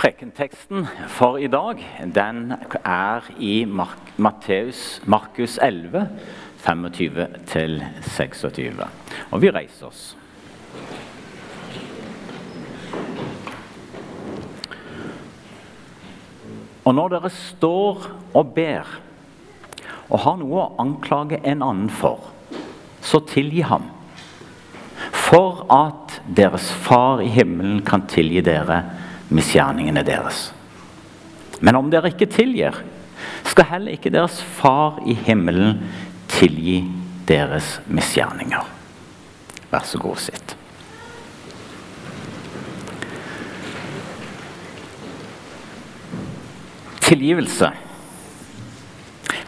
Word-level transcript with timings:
Prekenteksten 0.00 0.86
for 1.12 1.36
i 1.36 1.44
dag 1.52 1.76
den 2.14 2.54
er 2.84 3.20
i 3.36 3.66
Matteus, 4.16 5.02
Markus 5.04 5.58
11, 5.60 6.08
25-26. 6.64 8.80
Og 9.30 9.42
vi 9.42 9.50
reiser 9.52 9.86
oss. 9.90 10.16
Og 16.84 16.94
når 16.96 17.08
dere 17.18 17.30
står 17.34 18.08
og 18.32 18.54
ber 18.56 18.88
og 20.08 20.18
har 20.24 20.36
noe 20.40 20.62
å 20.62 20.74
anklage 20.80 21.44
en 21.44 21.60
annen 21.60 21.92
for, 21.92 22.32
så 23.04 23.20
tilgi 23.28 23.60
ham. 23.68 23.84
For 25.12 25.68
at 25.68 26.24
deres 26.24 26.72
Far 26.88 27.20
i 27.20 27.28
himmelen 27.28 27.84
kan 27.84 28.08
tilgi 28.08 28.40
dere 28.48 28.80
misgjerningene 29.34 30.02
deres. 30.06 30.48
Men 31.60 31.76
om 31.78 31.90
dere 31.92 32.12
ikke 32.12 32.30
tilgir, 32.30 32.76
skal 33.50 33.68
heller 33.68 33.96
ikke 33.96 34.12
deres 34.12 34.40
Far 34.60 35.00
i 35.08 35.14
himmelen 35.26 35.80
tilgi 36.30 36.82
deres 37.28 37.78
misgjerninger. 37.90 38.64
Vær 39.70 39.84
så 39.86 40.00
god, 40.02 40.18
sitt. 40.18 40.56
Tilgivelse. 47.04 47.70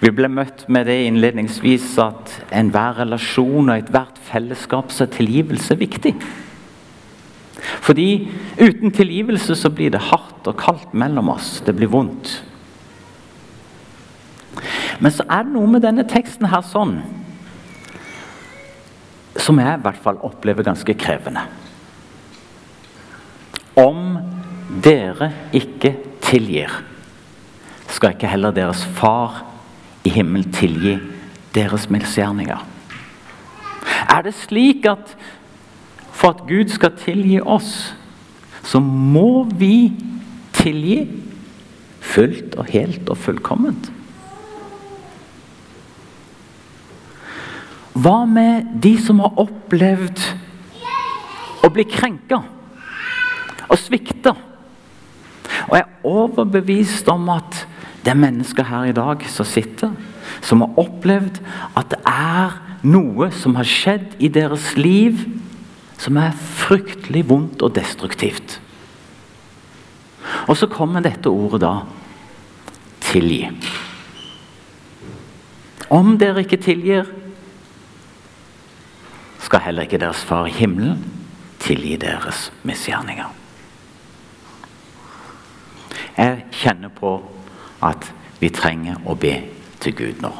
Vi 0.02 0.10
ble 0.10 0.26
møtt 0.30 0.64
med 0.72 0.88
det 0.90 0.98
innledningsvis 1.06 1.92
at 2.02 2.32
enhver 2.54 2.96
relasjon 3.04 3.70
og 3.70 3.76
ethvert 3.76 4.18
fellesskap 4.26 4.90
så 4.90 5.06
er 5.06 5.12
tilgivelse 5.14 5.76
viktig. 5.78 6.16
Fordi 7.82 8.30
uten 8.60 8.92
tilgivelse 8.94 9.56
så 9.58 9.70
blir 9.74 9.90
det 9.90 10.04
hardt 10.12 10.46
og 10.46 10.58
kaldt 10.60 10.94
mellom 10.94 11.32
oss. 11.34 11.56
Det 11.66 11.74
blir 11.74 11.90
vondt. 11.90 12.36
Men 15.02 15.10
så 15.10 15.26
er 15.26 15.42
det 15.42 15.54
noe 15.56 15.70
med 15.70 15.82
denne 15.82 16.04
teksten 16.06 16.46
her 16.52 16.62
sånn 16.66 17.00
som 19.42 19.58
jeg 19.58 19.78
i 19.78 19.82
hvert 19.82 20.00
fall 20.04 20.20
opplever 20.22 20.62
ganske 20.66 20.94
krevende. 20.94 21.42
Om 23.80 24.18
dere 24.84 25.32
ikke 25.56 25.94
tilgir, 26.22 26.70
skal 27.90 28.14
ikke 28.14 28.30
heller 28.30 28.54
deres 28.54 28.84
far 28.98 29.42
i 30.06 30.12
himmelen 30.12 30.52
tilgi 30.54 30.98
deres 31.56 31.88
misgjerninger. 31.92 32.60
Er 34.12 34.22
det 34.24 34.34
slik 34.36 34.86
at 34.88 35.16
for 36.22 36.36
at 36.36 36.44
Gud 36.46 36.70
skal 36.70 36.94
tilgi 36.94 37.40
oss, 37.42 37.90
så 38.62 38.78
må 38.78 39.42
vi 39.58 39.90
tilgi 40.54 41.00
fullt 41.98 42.54
og 42.62 42.70
helt 42.70 43.10
og 43.10 43.18
fullkomment? 43.18 43.88
Hva 47.98 48.22
med 48.30 48.70
de 48.86 48.94
som 49.02 49.18
har 49.24 49.34
opplevd 49.42 50.22
å 51.66 51.72
bli 51.74 51.88
krenka 51.90 52.38
og 53.66 53.76
svikta? 53.82 54.36
Og 55.66 55.74
jeg 55.74 55.82
er 55.82 56.06
overbevist 56.06 57.10
om 57.10 57.28
at 57.34 57.64
det 58.06 58.14
er 58.14 58.22
mennesker 58.22 58.70
her 58.70 58.88
i 58.88 58.94
dag 58.94 59.26
som 59.30 59.46
sitter, 59.46 59.90
som 60.42 60.62
har 60.62 60.78
opplevd 60.86 61.42
at 61.74 61.90
det 61.90 62.00
er 62.06 62.60
noe 62.86 63.34
som 63.34 63.58
har 63.58 63.66
skjedd 63.66 64.20
i 64.22 64.30
deres 64.30 64.72
liv 64.78 65.26
som 66.02 66.18
er 66.18 66.34
fryktelig 66.34 67.22
vondt 67.30 67.62
og 67.62 67.74
destruktivt. 67.76 68.58
Og 70.50 70.56
så 70.58 70.66
kommer 70.70 71.04
dette 71.04 71.30
ordet 71.30 71.62
da 71.62 71.74
tilgi. 73.02 73.44
Om 75.92 76.16
dere 76.18 76.42
ikke 76.42 76.58
tilgir, 76.62 77.06
skal 79.42 79.66
heller 79.66 79.86
ikke 79.86 80.00
deres 80.00 80.22
far 80.24 80.48
i 80.48 80.54
himmelen 80.56 81.02
tilgi 81.62 81.96
deres 82.00 82.48
misgjerninger. 82.66 83.28
Jeg 86.16 86.44
kjenner 86.52 86.90
på 86.92 87.14
at 87.82 88.08
vi 88.40 88.50
trenger 88.50 88.98
å 89.06 89.14
be 89.18 89.36
til 89.82 89.94
Gud 89.98 90.24
nå. 90.24 90.32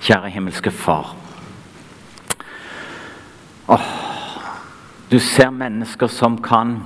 Kjære 0.00 0.30
himmelske 0.34 0.70
Far. 0.74 1.14
Åh, 3.68 3.86
du 5.08 5.18
ser 5.20 5.50
mennesker 5.50 6.10
som 6.12 6.36
kan 6.42 6.76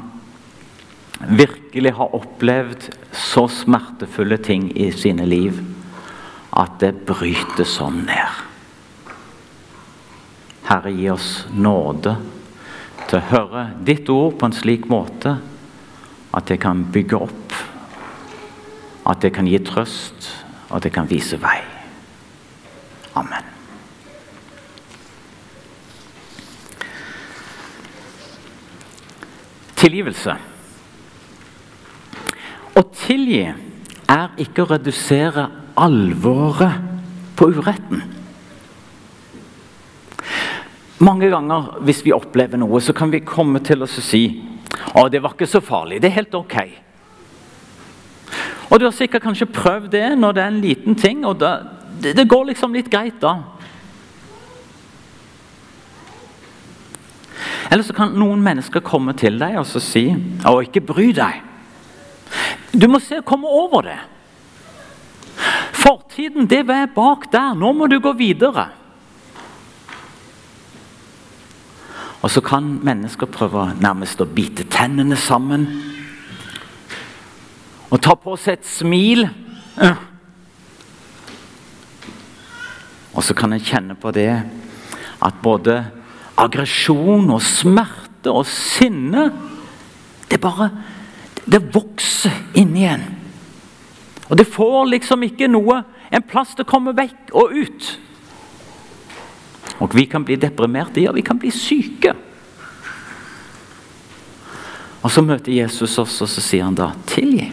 virkelig 1.28 1.93
ha 1.99 2.06
opplevd 2.15 2.88
så 3.12 3.49
smertefulle 3.50 4.38
ting 4.43 4.71
i 4.78 4.91
sine 4.94 5.27
liv 5.27 5.59
at 6.53 6.78
det 6.83 6.93
bryter 7.09 7.66
sånn 7.66 8.03
ned. 8.06 8.41
Herre, 10.69 10.93
gi 10.94 11.09
oss 11.10 11.31
nåde 11.50 12.16
til 13.09 13.19
å 13.19 13.27
høre 13.33 13.65
ditt 13.87 14.10
ord 14.12 14.37
på 14.39 14.49
en 14.49 14.56
slik 14.56 14.87
måte 14.91 15.37
at 16.33 16.49
det 16.49 16.60
kan 16.62 16.87
bygge 16.94 17.19
opp, 17.27 17.56
at 19.04 19.25
det 19.25 19.34
kan 19.37 19.49
gi 19.50 19.59
trøst, 19.66 20.31
og 20.71 20.78
at 20.78 20.87
det 20.87 20.94
kan 20.94 21.10
vise 21.10 21.37
vei. 21.43 21.59
Amen. 23.19 23.52
Tilgivelse. 29.82 30.37
Å 32.72 32.82
tilgi 32.94 33.43
er 33.50 34.41
ikke 34.41 34.65
å 34.65 34.70
redusere 34.70 35.48
alvoret 35.82 36.78
på 37.37 37.48
uretten. 37.50 38.04
Mange 41.03 41.28
ganger 41.32 41.82
hvis 41.82 42.04
vi 42.06 42.15
opplever 42.15 42.60
noe, 42.62 42.78
så 42.81 42.94
kan 42.94 43.10
vi 43.10 43.25
komme 43.26 43.59
til 43.65 43.82
å 43.82 43.91
si 43.91 44.22
å, 44.94 45.09
det 45.10 45.22
var 45.22 45.34
ikke 45.34 45.50
så 45.50 45.60
farlig. 45.65 45.98
Det 46.03 46.10
er 46.12 46.21
helt 46.21 46.37
ok. 46.38 46.56
Og 48.71 48.78
Du 48.81 48.87
har 48.87 48.94
sikkert 48.97 49.25
kanskje 49.26 49.50
prøvd 49.50 49.91
det 49.92 50.06
når 50.16 50.37
det 50.37 50.42
er 50.42 50.53
en 50.53 50.62
liten 50.62 50.94
ting. 50.97 51.26
og 51.26 51.41
det, 51.41 52.15
det 52.16 52.28
går 52.28 52.53
liksom 52.53 52.72
litt 52.72 52.91
greit 52.91 53.19
da. 53.21 53.34
Eller 57.72 57.87
så 57.88 57.94
kan 57.97 58.12
noen 58.12 58.43
mennesker 58.44 58.84
komme 58.84 59.15
til 59.16 59.38
deg 59.41 59.56
og 59.56 59.65
si 59.81 60.10
å, 60.12 60.59
ikke 60.60 60.83
bry 60.84 61.06
deg. 61.16 61.38
Du 62.77 62.84
må 62.93 63.00
se 63.00 63.22
komme 63.25 63.49
over 63.49 63.87
det. 63.87 63.99
Fortiden, 65.72 66.44
det 66.50 66.66
er 66.69 66.91
bak 66.93 67.31
der. 67.33 67.55
Nå 67.56 67.72
må 67.72 67.88
du 67.88 67.97
gå 68.00 68.12
videre. 68.19 68.66
Og 72.22 72.31
så 72.31 72.43
kan 72.44 72.69
mennesker 72.84 73.27
prøve 73.33 73.71
nærmest 73.81 74.21
å 74.21 74.28
bite 74.28 74.69
tennene 74.71 75.16
sammen. 75.16 75.65
Og 77.89 77.99
ta 78.04 78.15
på 78.21 78.37
seg 78.37 78.60
et 78.60 78.69
smil. 78.69 79.25
Og 83.16 83.25
så 83.25 83.34
kan 83.37 83.56
en 83.56 83.65
kjenne 83.65 83.97
på 83.97 84.12
det 84.15 84.31
at 85.22 85.43
både 85.43 85.81
aggresjon 86.41 87.31
og 87.32 87.43
smerte 87.44 88.32
og 88.32 88.47
sinne 88.48 89.26
Det 90.31 90.38
bare 90.41 90.70
Det 91.44 91.59
vokser 91.75 92.54
inni 92.54 92.84
en. 92.87 93.03
Og 94.31 94.37
det 94.38 94.47
får 94.47 94.87
liksom 94.92 95.25
ikke 95.26 95.48
noe 95.50 95.81
en 96.12 96.22
plass 96.22 96.54
til 96.54 96.62
å 96.62 96.71
komme 96.71 96.94
vekk 96.94 97.32
og 97.34 97.50
ut. 97.53 97.88
Og 99.82 99.97
vi 99.98 100.04
kan 100.06 100.22
bli 100.25 100.37
deprimerte, 100.38 101.03
ja, 101.03 101.10
vi 101.12 101.25
kan 101.26 101.41
bli 101.42 101.50
syke. 101.50 102.15
Og 105.03 105.10
så 105.10 105.25
møter 105.26 105.50
Jesus 105.53 105.98
oss, 105.98 106.21
og 106.22 106.30
så 106.30 106.41
sier 106.41 106.65
han 106.65 106.78
da 106.78 106.92
'tilgi'. 106.95 107.51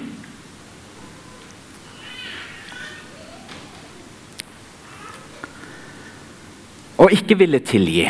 Og 6.99 7.11
ikke 7.15 7.37
ville 7.39 7.59
tilgi 7.63 8.05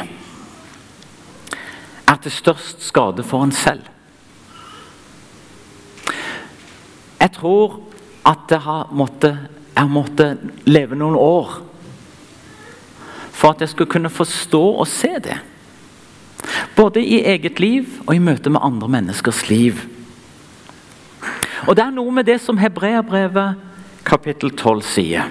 er 2.09 2.17
til 2.23 2.33
størst 2.33 2.83
skade 2.87 3.23
for 3.23 3.45
en 3.45 3.53
selv. 3.53 3.85
Jeg 7.19 7.31
tror 7.35 7.79
at 8.25 8.51
jeg 8.51 8.61
har 8.63 8.89
måttet, 8.91 9.37
jeg 9.75 9.91
måtte 9.91 10.29
leve 10.65 10.97
noen 10.97 11.15
år 11.15 11.59
for 13.39 13.53
at 13.53 13.61
jeg 13.63 13.71
skulle 13.71 13.91
kunne 13.91 14.11
forstå 14.11 14.63
og 14.81 14.87
se 14.87 15.13
det. 15.23 15.37
Både 16.75 17.03
i 17.03 17.21
eget 17.23 17.59
liv 17.59 17.87
og 18.05 18.15
i 18.15 18.23
møte 18.23 18.51
med 18.51 18.63
andre 18.63 18.87
menneskers 18.87 19.45
liv. 19.49 19.79
Og 21.67 21.75
Det 21.75 21.83
er 21.83 21.93
noe 21.93 22.11
med 22.11 22.25
det 22.25 22.39
som 22.41 22.57
Hebreabrevet 22.57 23.55
kapittel 24.07 24.51
12 24.51 24.81
sier. 24.87 25.29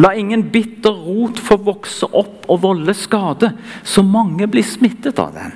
La 0.00 0.14
ingen 0.16 0.44
bitter 0.50 0.92
rot 0.92 1.40
få 1.40 1.58
vokse 1.60 2.08
opp 2.08 2.46
og 2.48 2.62
volde 2.62 2.94
skade, 2.96 3.52
så 3.84 4.02
mange 4.02 4.48
blir 4.48 4.64
smittet 4.64 5.20
av 5.20 5.34
den. 5.36 5.52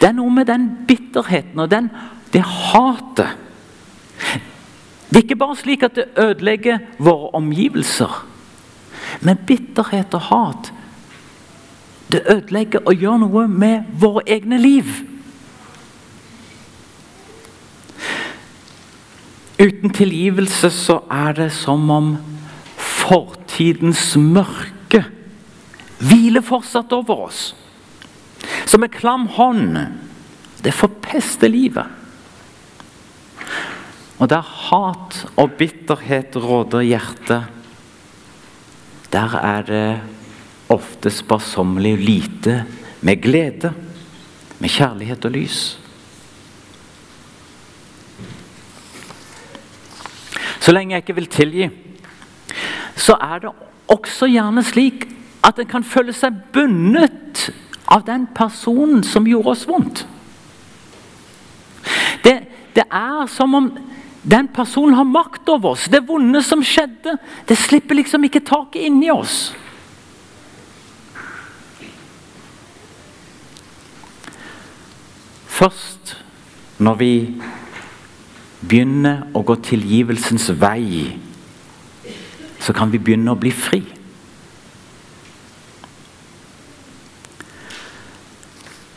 Det 0.00 0.08
er 0.08 0.16
noe 0.16 0.32
med 0.32 0.48
den 0.48 0.66
bitterheten 0.88 1.60
og 1.60 1.70
den 1.70 1.90
det 2.32 2.42
hatet 2.46 3.36
Det 5.10 5.16
er 5.16 5.24
ikke 5.24 5.36
bare 5.36 5.56
slik 5.58 5.82
at 5.82 5.96
det 5.98 6.04
ødelegger 6.18 6.78
våre 7.02 7.32
omgivelser. 7.34 8.12
Men 9.26 9.40
bitterhet 9.46 10.14
og 10.14 10.28
hat 10.30 10.70
det 12.12 12.22
ødelegger 12.30 12.80
og 12.86 12.94
gjør 12.94 13.20
noe 13.22 13.46
med 13.48 13.90
våre 13.98 14.22
egne 14.26 14.58
liv. 14.58 14.86
Uten 19.60 19.92
tilgivelse 19.94 20.70
så 20.74 21.00
er 21.10 21.32
det 21.36 21.50
som 21.52 21.90
om 21.90 22.10
fortidens 22.76 24.16
mørke 24.16 25.04
hviler 26.00 26.40
fortsatt 26.40 26.92
over 26.96 27.26
oss. 27.26 27.42
Som 28.66 28.84
en 28.84 28.92
klam 28.92 29.26
hånd. 29.26 29.78
Det 30.60 30.74
forpester 30.76 31.48
livet. 31.48 31.86
Og 34.20 34.28
der 34.28 34.44
hat 34.44 35.22
og 35.40 35.54
bitterhet 35.56 36.36
råder 36.36 36.84
hjertet, 36.84 37.46
der 39.10 39.36
er 39.40 39.62
det 39.66 40.00
ofte 40.70 41.10
sparsommelig 41.10 41.96
lite 41.98 42.64
med 43.00 43.22
glede, 43.22 43.72
med 44.60 44.68
kjærlighet 44.68 45.24
og 45.24 45.32
lys. 45.34 45.60
Så 50.60 50.72
lenge 50.76 50.94
jeg 50.94 51.02
ikke 51.02 51.16
vil 51.16 51.30
tilgi, 51.32 51.70
så 53.00 53.16
er 53.16 53.40
det 53.40 53.54
også 53.90 54.28
gjerne 54.28 54.62
slik 54.62 55.08
at 55.48 55.58
en 55.58 55.70
kan 55.70 55.86
føle 55.86 56.12
seg 56.12 56.36
bundet 56.52 57.48
av 57.90 58.04
den 58.06 58.26
personen 58.34 59.02
som 59.02 59.26
gjorde 59.26 59.54
oss 59.54 59.66
vondt. 59.68 60.04
Det, 62.24 62.36
det 62.76 62.86
er 62.86 63.26
som 63.30 63.54
om 63.54 63.70
den 64.22 64.48
personen 64.52 64.94
har 64.94 65.08
makt 65.08 65.48
over 65.48 65.74
oss. 65.74 65.88
Det 65.90 66.02
vonde 66.06 66.42
som 66.44 66.62
skjedde, 66.62 67.16
det 67.48 67.58
slipper 67.58 67.98
liksom 67.98 68.24
ikke 68.28 68.44
taket 68.46 68.86
inni 68.86 69.10
oss. 69.10 69.50
Først 75.48 76.14
når 76.80 77.00
vi 77.00 77.12
begynner 78.60 79.26
å 79.36 79.42
gå 79.44 79.56
tilgivelsens 79.64 80.48
vei, 80.60 81.16
så 82.60 82.72
kan 82.76 82.92
vi 82.92 83.00
begynne 83.00 83.32
å 83.32 83.40
bli 83.40 83.52
fri. 83.52 83.82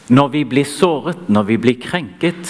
Når 0.10 0.28
vi 0.34 0.44
blir 0.44 0.68
såret, 0.68 1.30
når 1.30 1.44
vi 1.44 1.58
blir 1.58 1.80
krenket, 1.80 2.50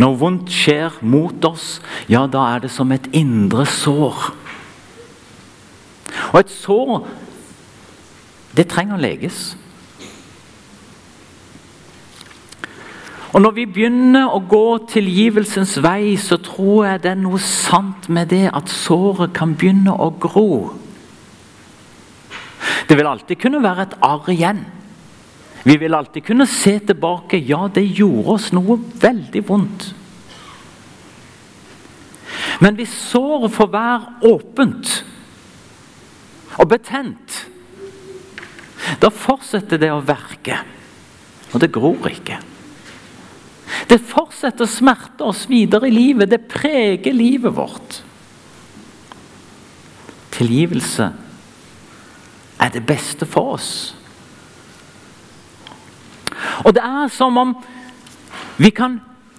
når 0.00 0.18
vondt 0.20 0.52
skjer 0.54 1.00
mot 1.02 1.44
oss, 1.44 1.80
ja, 2.08 2.26
da 2.30 2.46
er 2.54 2.62
det 2.64 2.70
som 2.72 2.92
et 2.94 3.08
indre 3.16 3.66
sår. 3.68 4.30
Og 6.30 6.38
et 6.40 6.52
sår, 6.54 7.02
det 8.56 8.68
trenger 8.70 9.02
leges. 9.02 9.56
Og 13.30 13.42
Når 13.42 13.52
vi 13.54 13.66
begynner 13.70 14.32
å 14.34 14.40
gå 14.42 14.88
tilgivelsens 14.90 15.76
vei, 15.84 16.16
så 16.18 16.40
tror 16.42 16.88
jeg 16.88 17.02
det 17.04 17.12
er 17.12 17.20
noe 17.20 17.38
sant 17.38 18.08
med 18.10 18.32
det 18.32 18.48
at 18.50 18.72
såret 18.72 19.30
kan 19.36 19.54
begynne 19.54 19.94
å 19.94 20.10
gro. 20.18 20.72
Det 22.88 22.96
vil 22.98 23.06
alltid 23.06 23.38
kunne 23.38 23.62
være 23.62 23.86
et 23.86 23.94
arr 24.02 24.32
igjen. 24.34 24.64
Vi 25.62 25.76
vil 25.76 25.94
alltid 25.94 26.24
kunne 26.24 26.46
se 26.48 26.78
tilbake. 26.78 27.38
Ja, 27.44 27.68
det 27.74 27.84
gjorde 27.84 28.36
oss 28.36 28.50
noe 28.56 28.78
veldig 29.00 29.42
vondt. 29.48 29.90
Men 32.60 32.76
hvis 32.76 32.92
såret 32.92 33.52
får 33.52 33.70
være 33.72 34.30
åpent 34.30 34.92
og 36.60 36.68
betent, 36.68 37.38
da 39.00 39.08
fortsetter 39.12 39.80
det 39.80 39.90
å 39.92 40.02
verke. 40.04 40.58
Og 41.52 41.60
det 41.62 41.72
gror 41.72 42.08
ikke. 42.10 42.38
Det 43.88 43.98
fortsetter 44.06 44.66
å 44.66 44.70
smerte 44.70 45.26
oss 45.26 45.46
videre 45.50 45.88
i 45.88 45.94
livet. 45.94 46.30
Det 46.30 46.42
preger 46.50 47.16
livet 47.16 47.54
vårt. 47.56 48.00
Tilgivelse 50.36 51.08
er 52.60 52.72
det 52.72 52.84
beste 52.86 53.26
for 53.28 53.56
oss. 53.56 53.72
Og 56.64 56.74
det 56.76 56.82
er 56.84 57.12
som 57.12 57.38
om 57.40 57.54
vi 58.60 58.70
kan 58.76 58.98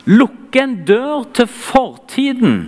lukke 0.09 0.63
en 0.63 0.79
dør 0.85 1.27
til 1.35 1.49
fortiden 1.51 2.61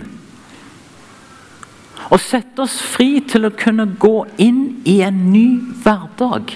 og 2.12 2.20
sette 2.20 2.62
oss 2.64 2.76
fri 2.84 3.22
til 3.26 3.48
å 3.48 3.54
kunne 3.56 3.86
gå 4.00 4.16
inn 4.42 4.60
i 4.88 4.98
en 5.04 5.24
ny 5.32 5.46
hverdag. 5.84 6.52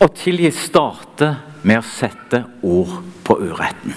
Å 0.00 0.08
tilgi 0.18 0.50
starter 0.56 1.36
med 1.64 1.80
å 1.80 1.86
sette 1.86 2.42
ord 2.66 2.96
på 3.24 3.38
uretten. 3.44 3.94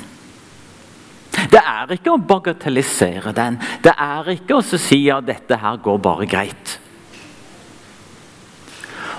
Det 1.47 1.61
er 1.61 1.93
ikke 1.95 2.13
å 2.13 2.21
bagatellisere 2.21 3.31
den. 3.35 3.57
Det 3.83 3.93
er 3.93 4.27
ikke 4.33 4.59
å 4.59 4.65
si 4.65 5.05
at 5.13 5.27
dette 5.27 5.59
her 5.61 5.79
går 5.83 5.99
bare 6.03 6.27
greit. 6.29 6.77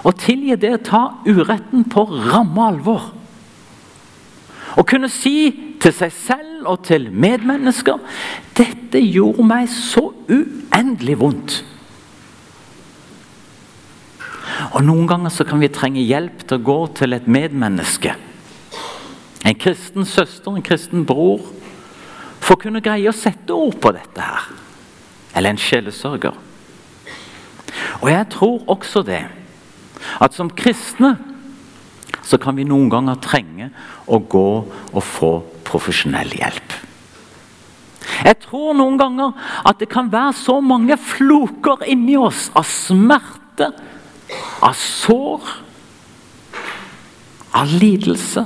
Å 0.08 0.14
tilgi 0.16 0.56
det 0.56 0.72
å 0.72 0.84
ta 0.84 1.02
uretten 1.26 1.84
på 1.92 2.06
ramme 2.08 2.68
alvor. 2.70 3.10
Å 4.78 4.84
kunne 4.86 5.10
si 5.12 5.50
til 5.82 5.92
seg 5.94 6.12
selv 6.14 6.68
og 6.70 6.84
til 6.86 7.10
medmennesker 7.10 7.98
'Dette 8.56 9.00
gjorde 9.00 9.44
meg 9.44 9.68
så 9.68 10.08
uendelig 10.28 11.18
vondt'. 11.20 11.62
Og 14.74 14.82
Noen 14.84 15.06
ganger 15.06 15.30
så 15.30 15.44
kan 15.44 15.60
vi 15.60 15.68
trenge 15.68 16.02
hjelp 16.02 16.42
til 16.46 16.58
å 16.58 16.64
gå 16.64 16.78
til 16.98 17.12
et 17.12 17.28
medmenneske. 17.28 18.14
En 19.44 19.54
kristen 19.54 20.04
søster, 20.04 20.50
en 20.50 20.62
kristen 20.62 21.06
bror. 21.06 21.40
For 22.40 22.56
å 22.56 22.62
kunne 22.62 22.82
greie 22.84 23.08
å 23.08 23.16
sette 23.16 23.54
ord 23.54 23.78
på 23.80 23.92
dette 23.92 24.20
her. 24.20 24.48
Eller 25.34 25.54
en 25.54 25.62
sjelesørger. 25.62 26.34
Og 28.02 28.10
jeg 28.10 28.26
tror 28.34 28.64
også 28.66 29.02
det, 29.06 29.22
at 30.20 30.36
som 30.36 30.50
kristne 30.50 31.16
så 32.24 32.38
kan 32.40 32.56
vi 32.56 32.66
noen 32.68 32.90
ganger 32.92 33.20
trenge 33.24 33.70
å 34.08 34.18
gå 34.20 34.48
og 34.66 35.02
få 35.04 35.32
profesjonell 35.68 36.32
hjelp. 36.36 36.76
Jeg 38.24 38.38
tror 38.42 38.74
noen 38.76 38.98
ganger 39.00 39.34
at 39.68 39.80
det 39.80 39.88
kan 39.92 40.10
være 40.12 40.34
så 40.36 40.58
mange 40.64 40.96
floker 41.00 41.84
inni 41.88 42.16
oss 42.18 42.48
av 42.56 42.66
smerte, 42.68 43.70
av 44.64 44.76
sår, 44.76 45.50
av 47.56 47.74
lidelse. 47.80 48.44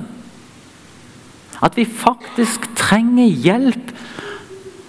At 1.62 1.78
vi 1.78 1.86
faktisk 1.86 2.66
trenger 2.78 3.30
hjelp 3.30 3.92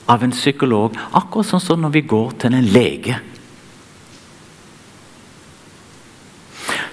av 0.09 0.25
en 0.25 0.33
psykolog, 0.35 0.97
akkurat 1.15 1.47
sånn 1.47 1.63
som 1.63 1.83
når 1.83 1.93
vi 1.97 2.07
går 2.13 2.33
til 2.43 2.57
en 2.57 2.73
lege. 2.73 3.19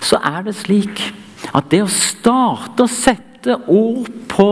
Så 0.00 0.19
er 0.25 0.42
det 0.47 0.57
slik 0.59 1.02
at 1.54 1.71
det 1.73 1.83
å 1.85 1.90
starte 1.92 2.85
å 2.85 2.90
sette 2.90 3.57
ord 3.66 4.09
på 4.30 4.50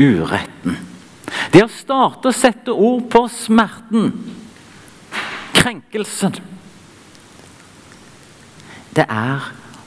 uretten 0.00 0.78
Det 1.52 1.62
å 1.64 1.70
starte 1.72 2.30
å 2.30 2.34
sette 2.34 2.72
ord 2.72 3.04
på 3.12 3.24
smerten, 3.30 4.12
krenkelsen 5.54 6.38
det 8.94 9.06
er 9.06 9.44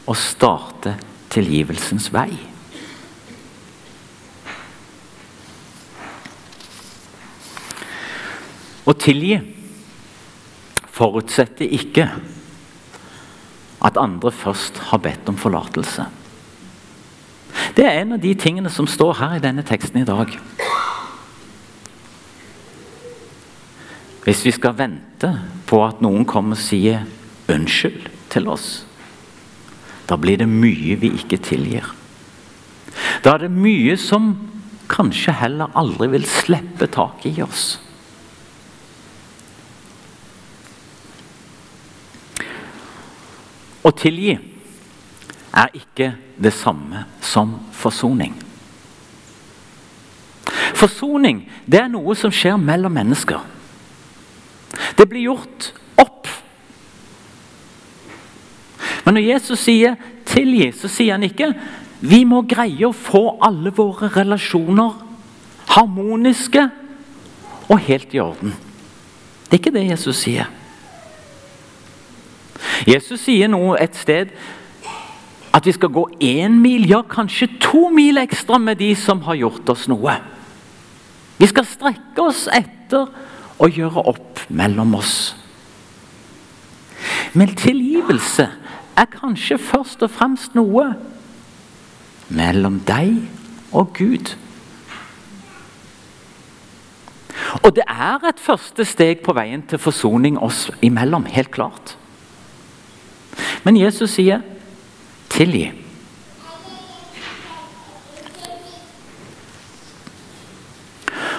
å 0.08 0.16
starte 0.16 0.96
tilgivelsens 1.34 2.08
vei. 2.14 2.32
Å 8.84 8.96
tilgi 9.00 9.38
forutsetter 10.94 11.72
ikke 11.80 12.08
at 13.84 14.00
andre 14.00 14.32
først 14.32 14.78
har 14.90 15.02
bedt 15.04 15.30
om 15.30 15.38
forlatelse. 15.38 16.06
Det 17.78 17.86
er 17.86 18.02
en 18.02 18.16
av 18.16 18.22
de 18.24 18.34
tingene 18.38 18.70
som 18.72 18.88
står 18.90 19.18
her 19.20 19.36
i 19.38 19.44
denne 19.44 19.66
teksten 19.66 20.02
i 20.02 20.08
dag. 20.08 20.32
Hvis 24.24 24.46
vi 24.46 24.54
skal 24.56 24.78
vente 24.80 25.34
på 25.68 25.82
at 25.84 26.02
noen 26.04 26.24
kommer 26.26 26.56
og 26.56 26.64
sier 26.64 27.04
unnskyld 27.52 28.08
til 28.32 28.48
oss, 28.48 28.86
da 30.08 30.16
blir 30.20 30.40
det 30.40 30.48
mye 30.48 30.96
vi 31.00 31.12
ikke 31.18 31.42
tilgir. 31.44 31.88
Da 33.24 33.36
er 33.36 33.46
det 33.46 33.56
mye 33.56 33.98
som 34.00 34.34
kanskje 34.92 35.36
heller 35.40 35.74
aldri 35.80 36.10
vil 36.14 36.28
slippe 36.28 36.88
tak 36.92 37.26
i 37.28 37.36
oss. 37.44 37.78
Å 43.84 43.92
tilgi 43.92 44.34
er 45.54 45.76
ikke 45.78 46.14
det 46.40 46.54
samme 46.56 47.04
som 47.22 47.58
forsoning. 47.76 48.34
Forsoning 50.74 51.44
det 51.70 51.84
er 51.84 51.92
noe 51.92 52.16
som 52.18 52.34
skjer 52.34 52.58
mellom 52.60 52.96
mennesker. 52.96 53.44
Det 54.98 55.06
blir 55.10 55.28
gjort 55.30 55.70
opp. 56.02 56.28
Men 59.06 59.20
når 59.20 59.28
Jesus 59.28 59.60
sier 59.60 59.96
'tilgi', 60.26 60.72
så 60.72 60.88
sier 60.88 61.14
han 61.14 61.24
ikke 61.24 61.54
vi 62.04 62.26
må 62.26 62.42
greie 62.42 62.84
å 62.88 62.96
få 62.96 63.38
alle 63.40 63.72
våre 63.72 64.10
relasjoner 64.12 64.92
harmoniske 65.72 66.66
og 67.70 67.80
helt 67.80 68.14
i 68.14 68.20
orden. 68.20 68.52
Det 69.48 69.56
er 69.56 69.62
ikke 69.62 69.76
det 69.76 69.86
Jesus 69.88 70.20
sier. 70.26 70.50
Jesus 72.88 73.26
sier 73.26 73.52
noe 73.52 73.78
et 73.82 73.96
sted 73.98 74.34
at 75.54 75.66
vi 75.68 75.74
skal 75.76 75.92
gå 75.94 76.08
én 76.26 76.56
mil, 76.62 76.88
ja 76.90 77.04
kanskje 77.06 77.52
to 77.62 77.88
mil 77.94 78.18
ekstra 78.18 78.58
med 78.58 78.82
de 78.82 78.94
som 78.98 79.22
har 79.28 79.38
gjort 79.38 79.70
oss 79.70 79.86
noe. 79.92 80.18
Vi 81.38 81.50
skal 81.50 81.68
strekke 81.68 82.26
oss 82.26 82.48
etter 82.50 83.10
å 83.62 83.70
gjøre 83.70 84.06
opp 84.14 84.42
mellom 84.50 84.96
oss. 84.98 85.34
Men 87.34 87.54
tilgivelse 87.58 88.48
er 88.98 89.10
kanskje 89.10 89.58
først 89.62 90.06
og 90.06 90.14
fremst 90.14 90.58
noe 90.58 90.92
mellom 92.34 92.80
deg 92.88 93.18
og 93.74 93.94
Gud. 93.98 94.34
Og 97.62 97.74
det 97.76 97.86
er 97.90 98.24
et 98.30 98.42
første 98.42 98.86
steg 98.88 99.22
på 99.26 99.36
veien 99.38 99.62
til 99.70 99.82
forsoning 99.82 100.40
oss 100.42 100.68
imellom, 100.82 101.26
helt 101.30 101.52
klart. 101.54 101.98
Men 103.64 103.78
Jesus 103.78 104.12
sier 104.12 104.42
'tilgi'. 105.30 105.72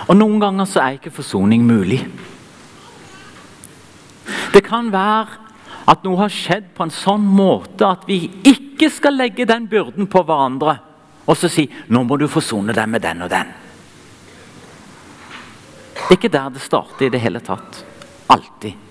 Og 0.08 0.16
Noen 0.16 0.40
ganger 0.40 0.64
så 0.68 0.80
er 0.80 0.98
ikke 0.98 1.10
forsoning 1.10 1.64
mulig. 1.66 2.02
Det 4.52 4.62
kan 4.64 4.92
være 4.92 5.40
at 5.88 6.04
noe 6.04 6.16
har 6.16 6.32
skjedd 6.32 6.72
på 6.76 6.84
en 6.84 6.92
sånn 6.92 7.24
måte 7.24 7.88
at 7.88 8.04
vi 8.08 8.30
ikke 8.44 8.90
skal 8.92 9.16
legge 9.16 9.46
den 9.48 9.66
byrden 9.68 10.06
på 10.06 10.22
hverandre 10.22 10.78
og 11.26 11.36
så 11.36 11.48
si 11.48 11.68
'nå 11.88 12.04
må 12.04 12.16
du 12.16 12.28
forsone 12.28 12.72
deg 12.72 12.88
med 12.88 13.02
den 13.02 13.22
og 13.22 13.30
den'. 13.30 13.52
Det 15.94 16.10
er 16.10 16.16
ikke 16.16 16.28
der 16.28 16.48
det 16.50 16.60
starter 16.60 17.06
i 17.06 17.08
det 17.08 17.20
hele 17.20 17.40
tatt. 17.40 17.84
Alltid. 18.28 18.83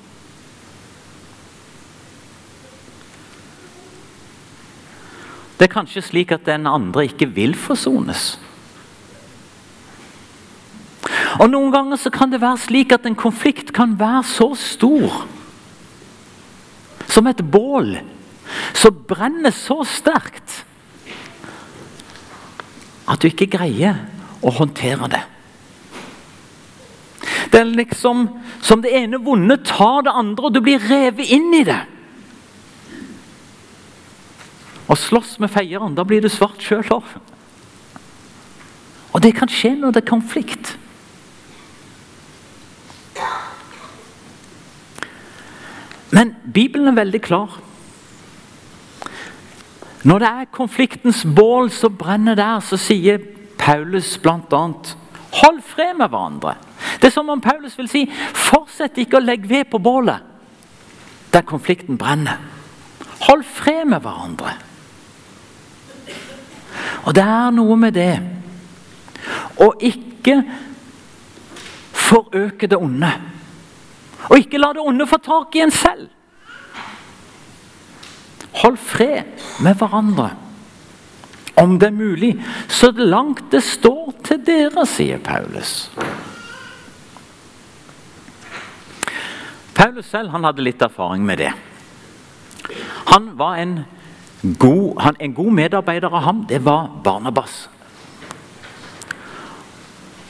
Det 5.57 5.67
er 5.67 5.73
kanskje 5.73 6.03
slik 6.03 6.33
at 6.33 6.45
den 6.47 6.67
andre 6.67 7.05
ikke 7.07 7.29
vil 7.35 7.53
forsones. 7.55 8.33
Og 11.41 11.49
Noen 11.49 11.71
ganger 11.73 11.99
så 11.99 12.11
kan 12.13 12.31
det 12.31 12.41
være 12.43 12.61
slik 12.61 12.93
at 12.93 13.05
en 13.09 13.17
konflikt 13.17 13.73
kan 13.75 13.95
være 13.99 14.23
så 14.27 14.51
stor 14.57 15.23
som 17.09 17.27
et 17.29 17.41
bål 17.53 17.97
som 18.73 19.03
brenner 19.07 19.53
så 19.53 19.81
sterkt 19.87 20.63
at 23.09 23.21
du 23.21 23.27
ikke 23.29 23.51
greier 23.57 23.99
å 24.43 24.51
håndtere 24.53 25.09
det. 25.11 25.23
Det 27.51 27.59
er 27.61 27.69
liksom 27.69 28.27
som 28.63 28.81
det 28.81 28.93
ene 28.95 29.19
vonde 29.21 29.59
tar 29.67 30.05
det 30.07 30.13
andre, 30.15 30.47
og 30.47 30.55
du 30.55 30.61
blir 30.63 30.81
revet 30.89 31.29
inn 31.35 31.51
i 31.53 31.65
det. 31.67 31.81
Og 34.93 34.99
slåss 35.01 35.39
med 35.41 35.49
feieren, 35.49 35.95
da 35.97 36.05
blir 36.05 36.21
du 36.21 36.29
svart 36.29 36.61
sjøl 36.61 36.85
òg. 36.93 37.07
Og 39.13 39.21
det 39.25 39.33
kan 39.37 39.49
skje 39.49 39.73
når 39.77 39.93
det 39.95 40.03
er 40.03 40.09
konflikt. 40.09 40.75
Men 46.13 46.35
Bibelen 46.53 46.91
er 46.91 46.99
veldig 46.99 47.21
klar. 47.25 47.55
Når 50.03 50.19
det 50.19 50.27
er 50.29 50.51
konfliktens 50.53 51.23
bål 51.25 51.71
som 51.73 51.95
brenner 51.97 52.37
der, 52.37 52.59
så 52.61 52.77
sier 52.77 53.21
Paulus 53.57 54.17
bl.a.: 54.21 54.61
Hold 55.41 55.61
fred 55.65 55.95
med 55.97 56.09
hverandre. 56.09 56.53
Det 57.01 57.07
er 57.09 57.15
som 57.15 57.29
om 57.29 57.41
Paulus 57.41 57.77
vil 57.79 57.89
si 57.89 58.03
fortsett 58.33 58.97
ikke 59.01 59.17
å 59.17 59.25
legge 59.25 59.49
ved 59.49 59.71
på 59.71 59.79
bålet 59.81 60.21
der 61.33 61.41
konflikten 61.41 61.97
brenner. 61.97 62.37
Hold 63.25 63.43
fred 63.47 63.87
med 63.89 64.03
hverandre. 64.03 64.53
Og 67.03 67.15
det 67.15 67.23
er 67.23 67.51
noe 67.55 67.77
med 67.79 67.95
det 67.97 68.13
å 69.63 69.69
ikke 69.83 70.37
forøke 71.93 72.69
det 72.69 72.79
onde. 72.79 73.11
Og 74.29 74.39
ikke 74.39 74.61
la 74.61 74.71
det 74.75 74.83
onde 74.83 75.07
få 75.09 75.19
tak 75.23 75.55
i 75.57 75.63
en 75.65 75.73
selv. 75.73 76.07
Hold 78.63 78.77
fred 78.79 79.43
med 79.65 79.75
hverandre. 79.79 80.29
Om 81.59 81.75
det 81.79 81.87
er 81.91 81.97
mulig, 81.97 82.31
så 82.67 82.89
langt 82.97 83.51
det 83.51 83.61
står 83.65 84.13
til 84.25 84.39
dere, 84.45 84.85
sier 84.89 85.19
Paulus. 85.21 85.91
Paulus 89.73 90.09
selv 90.09 90.33
hadde 90.33 90.65
litt 90.65 90.81
erfaring 90.81 91.25
med 91.25 91.43
det. 91.43 91.51
Han 93.11 93.33
var 93.37 93.59
en 93.61 93.75
god, 94.43 95.01
han, 95.01 95.15
en 95.19 95.33
god 95.33 95.53
medarbeider 95.53 96.11
av 96.11 96.21
ham. 96.21 96.45
Det 96.47 96.59
var 96.59 96.89
Barnabas. 97.03 97.69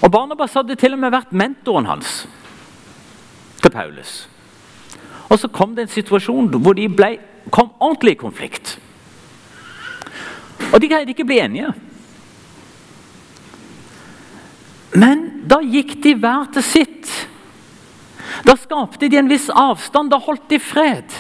Og 0.04 0.12
Barnabas 0.12 0.54
hadde 0.54 0.76
til 0.76 0.94
og 0.94 1.02
med 1.02 1.14
vært 1.14 1.34
mentoren 1.34 1.88
hans 1.88 2.24
til 3.64 3.72
Paulus. 3.72 4.28
Og 5.30 5.40
Så 5.40 5.48
kom 5.48 5.76
det 5.76 5.88
en 5.88 5.96
situasjon 5.96 6.52
hvor 6.62 6.76
de 6.78 6.86
ble, 6.92 7.16
kom 7.50 7.72
ordentlig 7.80 8.18
i 8.18 8.22
konflikt. 8.22 8.78
Og 10.74 10.82
de 10.82 10.90
greide 10.92 11.14
ikke 11.14 11.26
å 11.26 11.32
bli 11.32 11.40
enige. 11.42 11.72
Men 14.94 15.26
da 15.50 15.58
gikk 15.62 15.96
de 16.04 16.14
hver 16.22 16.52
til 16.54 16.66
sitt. 16.66 17.10
Da 18.46 18.56
skapte 18.60 19.10
de 19.10 19.18
en 19.18 19.32
viss 19.32 19.50
avstand. 19.50 20.12
Da 20.14 20.20
holdt 20.22 20.46
de 20.52 20.60
fred. 20.62 21.16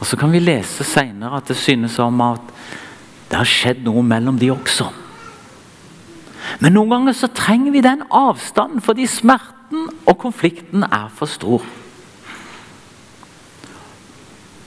Og 0.00 0.06
Så 0.06 0.16
kan 0.16 0.32
vi 0.32 0.38
lese 0.38 0.84
seinere 0.84 1.38
at 1.40 1.48
det 1.48 1.56
synes 1.56 1.96
som 1.96 2.20
at 2.20 2.52
det 3.30 3.38
har 3.40 3.48
skjedd 3.48 3.82
noe 3.86 4.02
mellom 4.06 4.38
de 4.38 4.52
også. 4.52 4.86
Men 6.60 6.76
noen 6.76 6.92
ganger 6.92 7.16
så 7.16 7.28
trenger 7.34 7.74
vi 7.74 7.82
den 7.84 8.04
avstanden 8.14 8.84
fordi 8.84 9.08
smerten 9.10 9.88
og 10.06 10.18
konflikten 10.22 10.84
er 10.86 11.08
for 11.14 11.30
stor. 11.30 11.64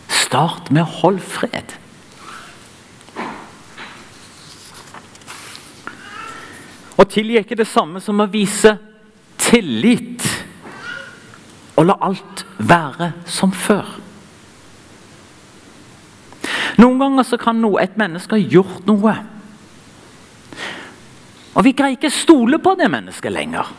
Start 0.10 0.70
med 0.74 0.84
å 0.84 0.98
holde 1.00 1.24
fred. 1.24 1.78
Å 7.00 7.06
tilgi 7.08 7.40
er 7.40 7.46
ikke 7.48 7.62
det 7.62 7.70
samme 7.70 8.02
som 8.04 8.20
å 8.20 8.28
vise 8.30 8.76
tillit 9.40 10.26
og 11.80 11.88
la 11.88 11.96
alt 12.10 12.44
være 12.60 13.14
som 13.26 13.54
før. 13.56 13.88
Noen 16.80 17.00
ganger 17.02 17.28
så 17.28 17.38
kan 17.40 17.60
noe, 17.60 17.82
et 17.84 17.98
menneske 18.00 18.38
ha 18.38 18.40
gjort 18.40 18.88
noe. 18.88 19.16
Og 21.58 21.66
vi 21.66 21.74
greier 21.76 21.98
ikke 21.98 22.12
stole 22.14 22.60
på 22.64 22.76
det 22.80 22.88
mennesket 22.92 23.34
lenger. 23.36 23.72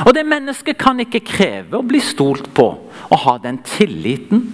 Og 0.00 0.14
det 0.16 0.24
mennesket 0.26 0.78
kan 0.80 0.98
ikke 1.02 1.22
kreve 1.26 1.78
å 1.78 1.86
bli 1.86 2.00
stolt 2.02 2.48
på 2.56 2.66
og 3.10 3.22
ha 3.26 3.36
den 3.42 3.60
tilliten 3.66 4.48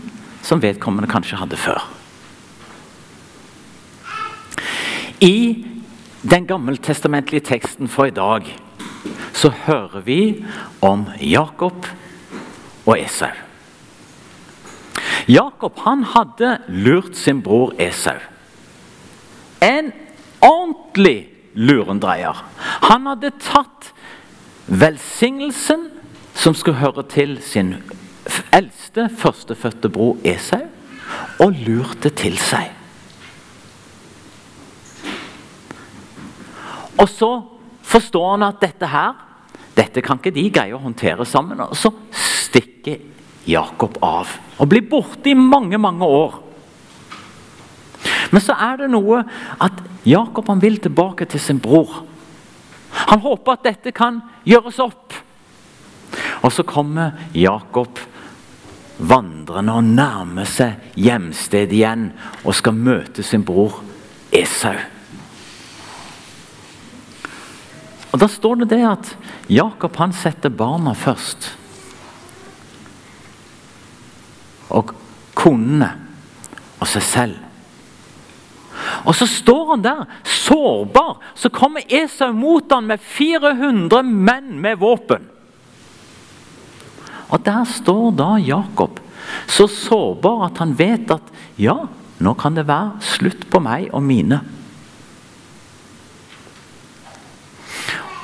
som 0.45 0.61
vedkommende 0.63 1.11
kanskje 1.11 1.39
hadde 1.41 1.61
før. 1.61 1.81
I 5.25 5.65
den 6.27 6.47
gammeltestamentlige 6.49 7.47
teksten 7.55 7.89
for 7.89 8.11
i 8.11 8.15
dag 8.15 8.49
så 9.37 9.53
hører 9.65 10.05
vi 10.05 10.21
om 10.85 11.07
Jakob 11.23 11.89
og 12.85 12.97
Esau. 12.99 13.46
Jakob 15.27 15.79
han 15.83 16.05
hadde 16.07 16.59
lurt 16.69 17.17
sin 17.19 17.43
bror 17.43 17.75
Esau. 17.83 18.19
En 19.63 19.93
ordentlig 20.41 21.29
lurendreier. 21.55 22.45
Han 22.87 23.07
hadde 23.11 23.33
tatt 23.43 23.91
velsignelsen 24.67 25.89
som 26.37 26.55
skulle 26.55 26.79
høre 26.79 27.03
til 27.11 27.39
sin 27.43 27.75
eldste 28.55 29.09
førstefødte 29.19 29.91
bror 29.91 30.19
Esau, 30.27 30.67
og 31.41 31.55
lurte 31.67 32.11
til 32.11 32.35
seg. 32.39 32.73
Og 36.97 37.09
så 37.09 37.31
forstår 37.87 38.31
han 38.33 38.47
at 38.49 38.61
dette 38.63 38.89
her 38.91 39.15
dette 39.77 40.01
kan 40.01 40.17
ikke 40.17 40.33
de 40.33 40.47
greie 40.51 40.75
å 40.75 40.81
håndtere 40.81 41.27
sammen. 41.29 41.61
Og 41.61 41.77
så 41.77 41.91
stikker 42.17 43.03
Jakob 43.47 43.99
av 44.05 44.31
og 44.57 44.69
blir 44.71 44.87
borte 44.89 45.31
i 45.31 45.37
mange, 45.39 45.79
mange 45.79 46.07
år. 46.07 46.39
Men 48.33 48.43
så 48.43 48.57
er 48.59 48.81
det 48.81 48.91
noe 48.91 49.23
at 49.63 49.83
Jakob 50.07 50.49
han 50.51 50.63
vil 50.63 50.79
tilbake 50.83 51.27
til 51.31 51.43
sin 51.43 51.61
bror. 51.63 52.03
Han 53.11 53.23
håper 53.23 53.57
at 53.57 53.67
dette 53.67 53.93
kan 53.95 54.21
gjøres 54.47 54.81
opp. 54.83 55.15
Og 56.43 56.53
så 56.53 56.65
kommer 56.67 57.17
Jakob 57.37 58.01
vandrende 58.97 59.75
og 59.77 59.85
nærmer 59.85 60.49
seg 60.49 60.97
hjemstedet 60.97 61.77
igjen 61.77 62.11
og 62.45 62.55
skal 62.57 62.77
møte 62.77 63.25
sin 63.27 63.45
bror 63.45 63.83
Esau. 64.35 64.77
Og 68.13 68.21
Da 68.23 68.29
står 68.33 68.63
det 68.63 68.71
det 68.73 68.85
at 68.89 69.13
Jakob 69.53 69.97
han 70.01 70.15
setter 70.17 70.49
barna 70.49 70.95
først. 70.97 71.51
Og 74.77 74.93
konene 75.37 75.91
og 76.77 76.89
seg 76.91 77.05
selv. 77.05 77.43
Og 79.09 79.15
så 79.17 79.27
står 79.29 79.71
han 79.71 79.85
der, 79.85 80.03
sårbar. 80.25 81.17
Så 81.35 81.51
kommer 81.55 81.87
Esau 81.89 82.33
mot 82.37 82.71
ham 82.73 82.91
med 82.91 83.01
400 83.01 84.03
menn 84.05 84.57
med 84.61 84.81
våpen. 84.83 85.25
Og 87.27 87.43
der 87.43 87.65
står 87.67 88.13
da 88.19 88.37
Jakob, 88.39 89.01
så 89.51 89.67
sårbar 89.71 90.47
at 90.51 90.61
han 90.63 90.77
vet 90.79 91.11
at 91.11 91.33
ja, 91.59 91.79
nå 92.23 92.35
kan 92.39 92.55
det 92.55 92.69
være 92.69 93.01
slutt 93.03 93.49
på 93.51 93.61
meg 93.65 93.89
og 93.95 94.05
mine. 94.07 94.39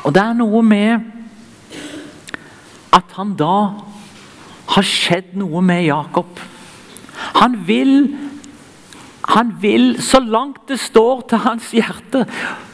Og 0.02 0.14
det 0.14 0.22
er 0.22 0.38
noe 0.38 0.62
med 0.66 1.10
at 2.92 3.16
han 3.16 3.34
da 3.38 3.56
har 4.66 4.86
skjedd 4.86 5.34
noe 5.38 5.62
med 5.64 5.84
Jakob. 5.86 6.40
Han 7.40 7.56
vil, 7.66 8.16
han 9.34 9.54
vil, 9.62 9.96
så 10.02 10.20
langt 10.20 10.68
det 10.68 10.80
står 10.80 11.26
til 11.30 11.44
hans 11.46 11.70
hjerte, 11.76 12.24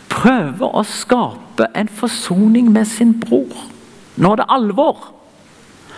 prøve 0.08 0.68
å 0.68 0.84
skape 0.86 1.68
en 1.76 1.88
forsoning 1.88 2.72
med 2.72 2.88
sin 2.88 3.14
bror. 3.20 3.68
Nå 4.18 4.32
er 4.32 4.42
det 4.42 4.50
alvor. 4.50 5.12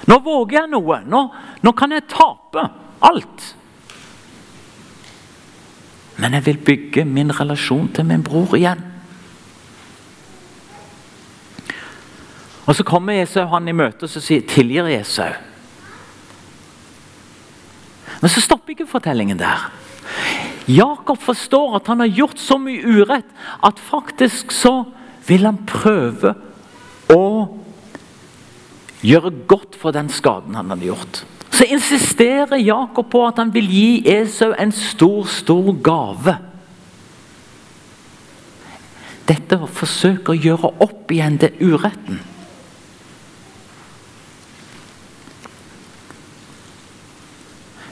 Nå 0.09 0.18
våger 0.25 0.62
jeg 0.62 0.73
noe. 0.73 1.00
Nå, 1.06 1.25
nå 1.62 1.73
kan 1.76 1.92
jeg 1.94 2.09
tape 2.11 2.66
alt. 3.06 3.50
Men 6.20 6.37
jeg 6.37 6.47
vil 6.47 6.64
bygge 6.64 7.04
min 7.09 7.32
relasjon 7.32 7.88
til 7.97 8.09
min 8.09 8.25
bror 8.25 8.56
igjen. 8.59 8.82
Og 12.66 12.76
Så 12.76 12.85
kommer 12.87 13.23
Esau 13.23 13.49
han 13.50 13.68
i 13.68 13.75
møte 13.75 14.06
og 14.06 14.12
så 14.12 14.20
sier, 14.23 14.44
tilgir 14.47 14.87
Esau. 14.94 15.32
Men 18.20 18.32
så 18.32 18.42
stopper 18.44 18.74
ikke 18.74 18.88
fortellingen 18.90 19.40
der. 19.40 19.70
Jakob 20.70 21.18
forstår 21.22 21.78
at 21.80 21.88
han 21.90 22.02
har 22.04 22.12
gjort 22.12 22.38
så 22.38 22.58
mye 22.60 22.84
urett 22.84 23.28
at 23.66 23.80
faktisk 23.80 24.52
så 24.54 24.84
vil 25.26 25.46
han 25.48 25.60
prøve 25.68 26.34
å 27.10 27.24
gjøre 29.06 29.32
godt 29.48 29.78
for 29.80 29.96
den 29.96 30.10
skaden 30.12 30.58
han 30.58 30.70
hadde 30.72 30.90
gjort. 30.90 31.22
Så 31.50 31.66
insisterer 31.66 32.60
Jakob 32.62 33.08
på 33.10 33.24
at 33.26 33.40
han 33.40 33.50
vil 33.54 33.66
gi 33.68 33.90
Esau 34.08 34.52
en 34.54 34.72
stor, 34.72 35.26
stor 35.28 35.72
gave. 35.84 36.36
Dette 39.28 39.58
forsøker 39.74 40.34
å 40.34 40.42
gjøre 40.46 40.70
opp 40.86 41.10
igjen 41.14 41.38
det 41.42 41.52
uretten. 41.60 42.20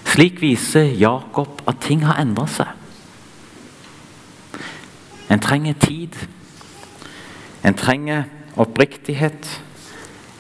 Slik 0.08 0.40
viser 0.40 0.88
Jakob 0.96 1.62
at 1.68 1.82
ting 1.84 2.04
har 2.06 2.20
endret 2.22 2.50
seg. 2.56 2.70
En 5.28 5.40
trenger 5.44 5.76
tid. 5.82 6.16
En 7.62 7.76
trenger 7.76 8.24
oppriktighet. 8.56 9.50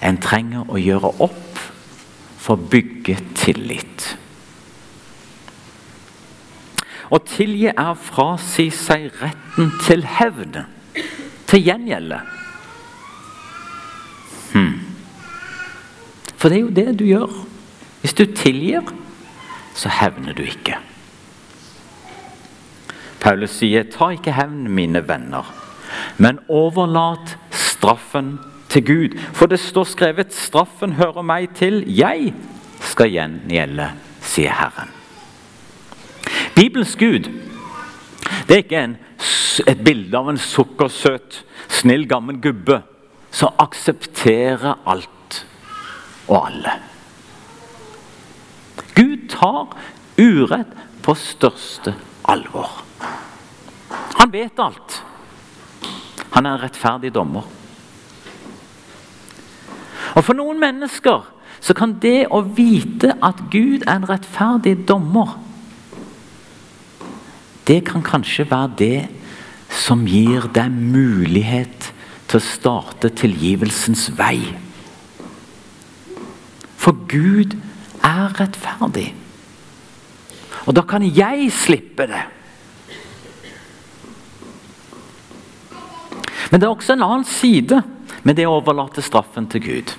En 0.00 0.16
trenger 0.22 0.70
å 0.72 0.80
gjøre 0.80 1.12
opp 1.20 1.60
for 2.38 2.56
å 2.56 2.70
bygge 2.72 3.18
tillit. 3.36 4.06
Å 7.08 7.20
tilgi 7.24 7.68
er 7.70 7.92
å 7.92 7.96
frasi 7.96 8.68
seg 8.74 9.08
retten 9.20 9.72
til 9.84 10.04
hevn, 10.04 10.58
til 11.48 11.64
gjengjelde. 11.64 12.18
Hmm. 14.52 14.74
For 16.36 16.48
det 16.48 16.58
er 16.58 16.64
jo 16.64 16.74
det 16.76 16.88
du 17.00 17.04
gjør. 17.08 17.32
Hvis 18.02 18.16
du 18.16 18.24
tilgir, 18.36 18.92
så 19.78 19.90
hevner 19.94 20.34
du 20.34 20.42
ikke. 20.42 20.78
Paulus 23.20 23.58
sier, 23.58 23.82
'Ta 23.82 24.10
ikke 24.14 24.32
hevn, 24.34 24.68
mine 24.70 25.02
venner, 25.08 25.46
men 26.18 26.38
overlat 26.48 27.36
straffen 27.50 28.38
til 28.68 28.84
Gud. 28.84 29.18
For 29.32 29.46
det 29.46 29.60
står 29.60 29.84
skrevet 29.84 30.34
'Straffen 30.34 30.92
hører 30.92 31.22
meg 31.22 31.54
til, 31.54 31.84
jeg 31.86 32.34
skal 32.80 33.10
gjengjelde', 33.10 33.92
sier 34.20 34.52
Herren. 34.52 34.90
Bibelens 36.54 36.96
Gud 36.96 37.30
det 38.48 38.54
er 38.54 38.62
ikke 38.64 38.84
en, 38.84 38.96
et 39.68 39.84
bilde 39.84 40.18
av 40.18 40.28
en 40.30 40.38
sukkersøt, 40.38 41.44
snill, 41.68 42.06
gammel 42.08 42.40
gubbe 42.40 42.82
som 43.30 43.52
aksepterer 43.58 44.78
alt 44.86 45.46
og 46.28 46.46
alle. 46.46 46.87
Gud 48.98 49.28
tar 49.30 49.76
urett 50.18 50.74
på 51.02 51.14
største 51.14 51.94
alvor. 52.26 52.82
Han 54.18 54.32
vet 54.32 54.58
alt. 54.58 55.02
Han 56.34 56.46
er 56.46 56.56
en 56.56 56.62
rettferdig 56.64 57.12
dommer. 57.14 57.46
Og 60.16 60.24
For 60.24 60.34
noen 60.34 60.58
mennesker 60.58 61.26
så 61.60 61.74
kan 61.78 61.94
det 62.02 62.26
å 62.34 62.42
vite 62.42 63.14
at 63.22 63.44
Gud 63.52 63.84
er 63.86 63.96
en 63.98 64.08
rettferdig 64.08 64.76
dommer 64.88 65.36
Det 67.66 67.82
kan 67.84 68.02
kanskje 68.02 68.46
være 68.48 68.70
det 68.78 69.00
som 69.74 70.06
gir 70.08 70.46
deg 70.54 70.72
mulighet 70.72 71.90
til 72.30 72.38
å 72.38 72.44
starte 72.44 73.10
tilgivelsens 73.12 74.06
vei. 74.16 74.38
For 76.80 76.96
Gud 77.12 77.58
er 78.04 78.34
rettferdig. 78.38 79.08
Og 80.66 80.74
da 80.76 80.84
kan 80.88 81.04
jeg 81.04 81.48
slippe 81.54 82.08
det. 82.10 82.24
Men 86.50 86.60
det 86.60 86.66
er 86.66 86.72
også 86.72 86.96
en 86.96 87.04
annen 87.04 87.26
side 87.28 87.82
med 88.24 88.38
det 88.38 88.46
å 88.48 88.58
overlate 88.58 89.04
straffen 89.04 89.48
til 89.52 89.64
Gud. 89.64 89.92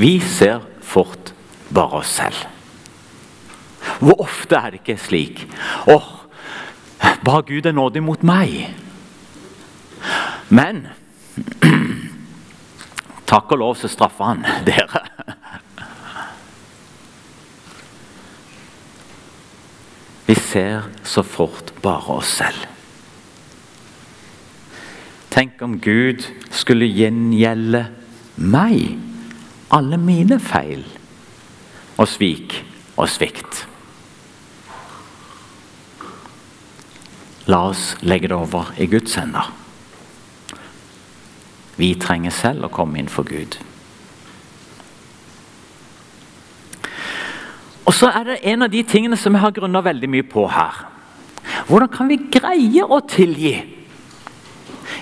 Vi 0.00 0.14
ser 0.24 0.64
fort 0.80 1.34
bare 1.68 2.00
oss 2.00 2.14
selv. 2.20 2.46
Hvor 4.00 4.22
ofte 4.24 4.56
er 4.56 4.72
det 4.72 4.80
ikke 4.80 4.96
slik? 5.00 5.44
Åh, 5.88 5.94
oh, 5.96 7.10
bare 7.24 7.44
Gud 7.48 7.68
er 7.68 7.76
nådig 7.76 8.02
mot 8.04 8.22
meg. 8.24 8.70
Men 10.48 10.86
takk 13.30 13.52
og 13.52 13.60
lov 13.60 13.76
så 13.78 13.90
straffer 13.92 14.32
han 14.32 14.46
dere. 14.66 15.04
Vi 20.30 20.36
ser 20.50 20.90
så 21.06 21.22
fort 21.22 21.72
bare 21.82 22.18
oss 22.18 22.34
selv. 22.40 22.66
Tenk 25.30 25.62
om 25.62 25.78
Gud 25.82 26.26
skulle 26.50 26.90
gjengjelde 26.90 27.84
meg 28.36 28.98
alle 29.70 29.98
mine 30.00 30.40
feil 30.42 30.82
og 32.00 32.08
svik 32.10 32.56
og 32.96 33.06
svikt. 33.08 33.64
La 37.50 37.62
oss 37.70 37.94
legge 38.02 38.30
det 38.30 38.36
over 38.36 38.74
i 38.78 38.86
Guds 38.90 39.14
hender. 39.18 39.52
Vi 41.80 41.94
trenger 41.96 42.34
selv 42.34 42.66
å 42.66 42.74
komme 42.74 43.00
inn 43.00 43.08
for 43.10 43.26
Gud. 43.26 43.56
Og 47.90 47.94
så 47.96 48.06
er 48.14 48.28
det 48.28 48.42
en 48.46 48.62
av 48.62 48.70
de 48.70 48.84
tingene 48.86 49.16
som 49.18 49.34
jeg 49.34 49.42
har 49.42 49.54
grunna 49.56 49.80
veldig 49.82 50.08
mye 50.12 50.22
på 50.30 50.44
her. 50.46 50.76
Hvordan 51.66 51.90
kan 51.90 52.06
vi 52.06 52.20
greie 52.30 52.84
å 52.86 53.00
tilgi? 53.02 53.56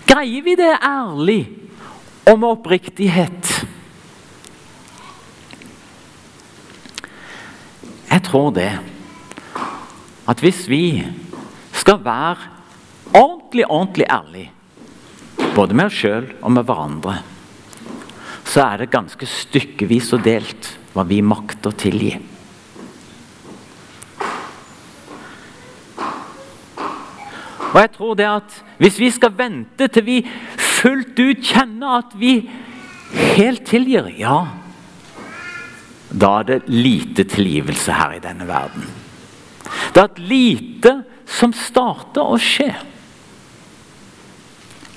Greier 0.08 0.44
vi 0.46 0.54
det 0.56 0.70
ærlig 0.72 1.42
og 2.24 2.38
med 2.38 2.48
oppriktighet? 2.48 3.50
Jeg 8.08 8.24
tror 8.24 8.54
det 8.56 8.70
at 10.28 10.40
hvis 10.44 10.64
vi 10.72 11.04
skal 11.76 12.00
være 12.04 12.48
ordentlig, 13.12 13.68
ordentlig 13.68 14.08
ærlige, 14.08 14.50
både 15.52 15.76
med 15.76 15.90
oss 15.90 16.00
sjøl 16.00 16.32
og 16.40 16.56
med 16.56 16.64
hverandre, 16.64 17.18
så 18.48 18.64
er 18.64 18.80
det 18.80 18.90
ganske 18.96 19.28
stykkevis 19.28 20.14
og 20.16 20.24
delt 20.24 20.72
hva 20.96 21.04
vi 21.04 21.20
makter 21.20 21.68
å 21.68 21.80
tilgi. 21.84 22.16
Og 27.68 27.80
jeg 27.82 27.90
tror 27.96 28.14
det 28.16 28.28
at 28.28 28.62
Hvis 28.78 28.98
vi 29.00 29.10
skal 29.10 29.34
vente 29.36 29.88
til 29.88 30.04
vi 30.06 30.18
fullt 30.58 31.18
ut 31.18 31.42
kjenner 31.42 31.98
at 31.98 32.14
vi 32.18 32.38
helt 33.34 33.66
tilgir, 33.66 34.08
ja 34.18 34.46
Da 36.08 36.38
er 36.40 36.48
det 36.48 36.62
lite 36.68 37.24
tilgivelse 37.24 37.92
her 37.92 38.16
i 38.16 38.22
denne 38.24 38.46
verden. 38.48 38.86
Det 39.92 40.00
er 40.00 40.08
et 40.08 40.18
lite 40.18 40.92
som 41.28 41.52
starter 41.52 42.24
å 42.24 42.38
skje. 42.40 42.70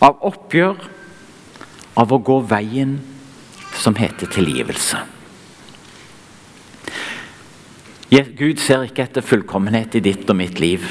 Av 0.01 0.23
oppgjør, 0.23 0.77
av 1.99 2.13
å 2.15 2.21
gå 2.23 2.37
veien 2.47 2.95
som 3.75 3.97
heter 3.99 4.31
tilgivelse. 4.31 5.01
Gud 8.11 8.59
ser 8.59 8.87
ikke 8.87 9.03
etter 9.05 9.23
fullkommenhet 9.23 9.99
i 9.99 10.03
ditt 10.03 10.29
og 10.31 10.39
mitt 10.39 10.59
liv. 10.59 10.87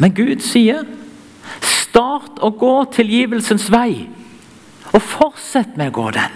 Men 0.00 0.14
Gud 0.14 0.40
sier, 0.40 0.84
'Start 1.60 2.38
å 2.40 2.48
gå 2.56 2.84
tilgivelsens 2.94 3.68
vei', 3.68 4.08
og 4.94 5.02
fortsett 5.02 5.76
med 5.76 5.90
å 5.90 5.92
gå 5.92 6.10
den. 6.10 6.30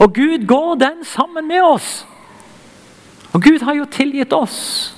Og 0.00 0.14
Gud 0.14 0.46
går 0.46 0.74
den 0.74 1.04
sammen 1.04 1.46
med 1.46 1.62
oss. 1.62 2.06
Og 3.32 3.42
Gud 3.42 3.60
har 3.62 3.74
jo 3.74 3.84
tilgitt 3.84 4.32
oss. 4.32 4.94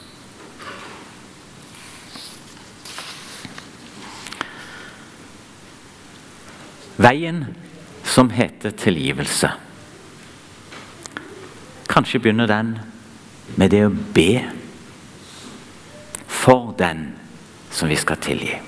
Veien 6.97 7.47
som 8.05 8.31
heter 8.31 8.71
tilgivelse. 8.71 9.51
Kanskje 11.89 12.21
begynner 12.21 12.47
den 12.47 12.79
med 13.57 13.71
det 13.71 13.87
å 13.87 13.97
be 14.15 14.45
for 16.29 16.75
den 16.79 17.20
som 17.71 17.89
vi 17.89 17.97
skal 17.97 18.21
tilgi. 18.23 18.59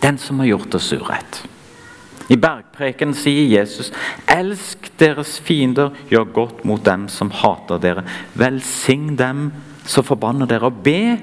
Den 0.00 0.18
som 0.18 0.38
har 0.40 0.46
gjort 0.46 0.74
oss 0.74 0.92
urett. 0.92 1.42
I 2.30 2.36
bergpreken 2.38 3.12
sier 3.16 3.48
Jesus.: 3.50 3.90
Elsk 4.30 4.92
deres 5.00 5.38
fiender, 5.42 5.90
gjør 6.10 6.28
godt 6.34 6.64
mot 6.64 6.84
dem 6.84 7.08
som 7.10 7.32
hater 7.34 7.80
dere. 7.82 8.04
Velsign 8.38 9.16
dem 9.18 9.48
som 9.84 10.06
forbanner 10.06 10.46
dere, 10.46 10.70
og 10.70 10.82
be 10.84 11.18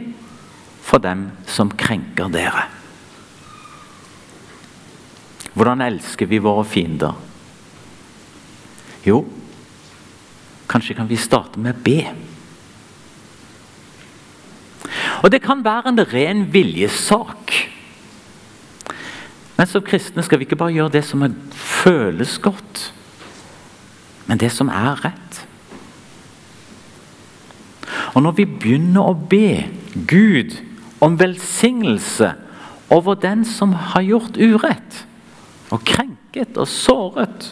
for 0.83 0.99
dem 1.03 1.29
som 1.47 1.71
krenker 1.71 2.27
dere. 2.33 2.67
Hvordan 5.57 5.81
elsker 5.81 6.27
vi 6.29 6.37
våre 6.43 6.65
fiender? 6.67 7.15
Jo, 9.07 9.23
kanskje 10.69 10.97
kan 10.97 11.07
vi 11.09 11.17
starte 11.17 11.59
med 11.59 11.79
å 11.79 11.83
be. 11.83 12.01
Og 15.23 15.31
det 15.33 15.41
kan 15.41 15.63
være 15.65 15.89
en 15.89 16.03
ren 16.13 16.45
viljesak. 16.53 17.53
Men 19.57 19.69
som 19.69 19.81
kristne 19.81 20.23
skal 20.23 20.39
vi 20.39 20.45
ikke 20.45 20.59
bare 20.59 20.75
gjøre 20.75 20.93
det 20.93 21.03
som 21.07 21.25
føles 21.51 22.37
godt, 22.37 22.83
men 24.27 24.37
det 24.37 24.51
som 24.53 24.69
er 24.69 24.99
rett. 25.01 25.39
Og 28.13 28.21
når 28.21 28.35
vi 28.37 28.45
begynner 28.45 29.09
å 29.09 29.17
be 29.17 29.65
Gud 30.09 30.59
om 31.01 31.17
velsignelse 31.19 32.33
over 32.93 33.17
den 33.19 33.43
som 33.45 33.73
har 33.93 34.05
gjort 34.05 34.37
urett, 34.37 35.03
og 35.73 35.83
krenket 35.83 36.55
og 36.55 36.69
såret 36.71 37.49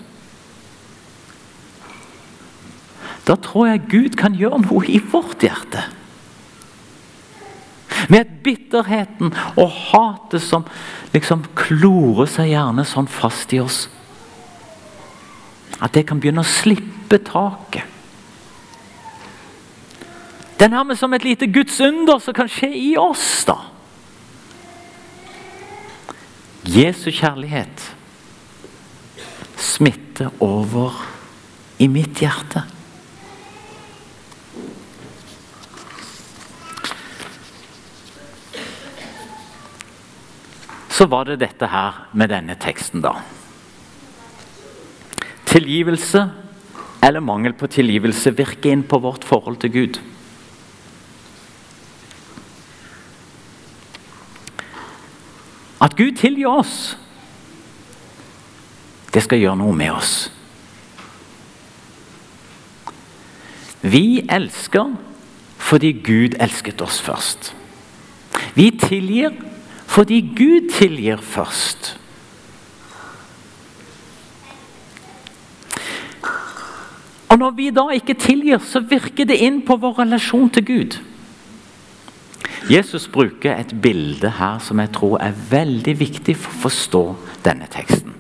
Da 3.26 3.34
tror 3.42 3.66
jeg 3.68 3.88
Gud 3.90 4.16
kan 4.20 4.36
gjøre 4.38 4.62
noe 4.62 4.86
i 4.86 5.00
vårt 5.02 5.42
hjerte. 5.42 5.82
Med 8.10 8.30
bitterheten 8.44 9.34
og 9.58 9.72
hatet 9.92 10.44
som 10.44 10.66
liksom 11.14 11.46
klorer 11.58 12.30
seg 12.30 12.52
gjerne 12.52 12.86
sånn 12.88 13.10
fast 13.10 13.54
i 13.56 13.62
oss. 13.64 13.86
At 15.82 15.96
det 15.96 16.06
kan 16.08 16.22
begynne 16.22 16.44
å 16.44 16.48
slippe 16.48 17.20
taket. 17.26 17.92
Det 20.56 20.70
er 20.70 20.72
nærmest 20.72 21.04
som 21.04 21.14
et 21.14 21.26
lite 21.26 21.50
Guds 21.52 21.82
under 21.84 22.20
som 22.24 22.36
kan 22.36 22.48
skje 22.52 22.70
i 22.72 22.94
oss. 22.98 23.44
da. 23.48 23.58
Jesu 26.66 27.12
kjærlighet 27.12 27.92
smitter 29.60 30.32
over 30.40 30.96
i 31.78 31.88
mitt 31.92 32.22
hjerte. 32.24 32.64
Så 40.96 41.06
var 41.12 41.28
det 41.28 41.42
dette 41.42 41.68
her 41.68 42.06
med 42.16 42.32
denne 42.32 42.56
teksten, 42.62 43.02
da. 43.04 43.18
Tilgivelse 45.50 46.22
eller 47.04 47.24
mangel 47.24 47.54
på 47.58 47.68
tilgivelse 47.68 48.32
virker 48.38 48.72
inn 48.72 48.84
på 48.88 49.02
vårt 49.04 49.26
forhold 49.28 49.60
til 49.62 49.74
Gud. 49.74 50.00
At 55.84 55.98
Gud 56.00 56.16
tilgir 56.18 56.48
oss, 56.50 56.96
det 59.14 59.24
skal 59.24 59.44
gjøre 59.44 59.60
noe 59.60 59.76
med 59.76 59.92
oss. 59.96 60.14
Vi 63.84 64.24
elsker 64.32 64.96
fordi 65.62 65.92
Gud 66.08 66.40
elsket 66.42 66.82
oss 66.82 67.02
først. 67.04 67.52
Vi 68.56 68.72
tilgir 68.80 69.36
fordi 69.88 70.22
Gud 70.36 70.72
tilgir 70.74 71.22
først. 71.22 71.96
Og 77.30 77.40
Når 77.40 77.52
vi 77.52 77.70
da 77.70 77.90
ikke 77.92 78.14
tilgir, 78.14 78.62
så 78.64 78.80
virker 78.80 79.28
det 79.28 79.42
inn 79.44 79.60
på 79.68 79.76
vår 79.76 80.00
relasjon 80.06 80.50
til 80.56 80.66
Gud. 80.66 80.98
Jesus 82.72 83.10
bruker 83.12 83.58
et 83.60 83.74
bilde 83.82 84.30
her 84.40 84.62
som 84.64 84.80
jeg 84.80 84.94
tror 84.96 85.20
er 85.22 85.36
veldig 85.50 85.94
viktig 86.00 86.38
for 86.40 86.54
å 86.54 86.62
forstå 86.66 87.02
denne 87.46 87.68
teksten. 87.70 88.16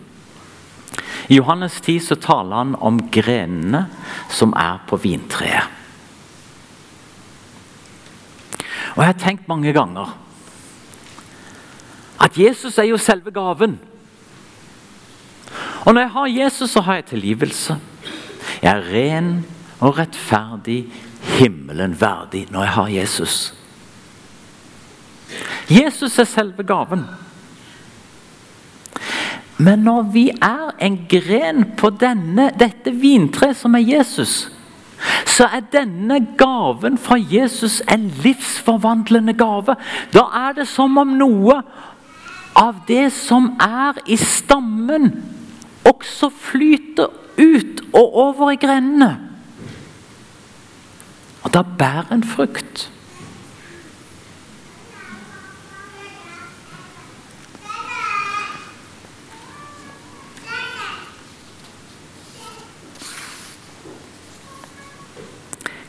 I 1.30 1.40
Johannes 1.40 1.80
10 1.82 2.04
så 2.06 2.18
taler 2.22 2.60
han 2.60 2.76
om 2.76 3.00
grenene 3.10 3.86
som 4.30 4.54
er 4.54 4.84
på 4.86 5.00
vintreet. 5.02 5.72
Og 8.96 9.02
Jeg 9.02 9.10
har 9.10 9.20
tenkt 9.20 9.48
mange 9.48 9.74
ganger 9.76 10.14
at 12.22 12.38
Jesus 12.40 12.78
er 12.78 12.90
jo 12.90 12.98
selve 12.98 13.32
gaven. 13.32 13.80
Og 15.86 15.94
når 15.94 16.02
jeg 16.02 16.12
har 16.12 16.26
Jesus, 16.26 16.70
så 16.70 16.82
har 16.82 16.96
jeg 16.96 17.06
tilgivelse. 17.06 17.78
Jeg 18.62 18.72
er 18.72 18.88
ren 18.94 19.46
og 19.80 19.98
rettferdig, 19.98 20.86
himmelen 21.22 22.02
verdig, 22.02 22.48
når 22.52 22.62
jeg 22.62 22.72
har 22.72 22.88
Jesus. 22.88 23.54
Jesus 25.70 26.20
er 26.20 26.24
selve 26.24 26.64
gaven. 26.64 27.06
Men 29.58 29.80
når 29.80 30.02
vi 30.02 30.30
er 30.30 30.74
en 30.84 30.98
gren 31.10 31.64
på 31.78 31.90
denne, 31.90 32.50
dette 32.60 32.92
vintreet 32.92 33.58
som 33.58 33.76
er 33.76 33.86
Jesus, 33.86 34.52
så 35.26 35.48
er 35.52 35.68
denne 35.72 36.20
gaven 36.38 36.98
fra 36.98 37.18
Jesus 37.20 37.82
en 37.92 38.08
livsforvandlende 38.24 39.34
gave. 39.38 39.76
Da 40.14 40.26
er 40.48 40.56
det 40.60 40.68
som 40.68 40.98
om 40.98 41.16
noe 41.20 41.60
av 42.56 42.82
det 42.88 43.10
som 43.14 43.52
er 43.62 44.00
i 44.08 44.18
stammen, 44.18 45.12
også 45.86 46.32
flyter 46.32 47.12
ut 47.38 47.82
og 47.94 48.18
over 48.26 48.52
i 48.56 48.60
grendene. 48.60 49.12
Og 51.44 51.54
da 51.54 51.62
bærer 51.62 52.16
en 52.16 52.24
frukt. 52.24 52.90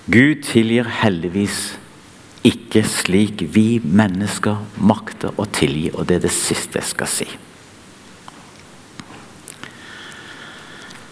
Gud 0.07 0.43
tilgir 0.47 0.87
heldigvis 1.03 1.79
ikke 2.47 2.83
slik 2.87 3.43
vi 3.55 3.81
mennesker 3.83 4.61
makter 4.79 5.35
å 5.41 5.49
tilgi. 5.51 5.91
Og 5.95 6.07
det 6.07 6.21
er 6.21 6.27
det 6.29 6.35
siste 6.35 6.79
jeg 6.79 6.91
skal 6.93 7.11
si. 7.11 7.29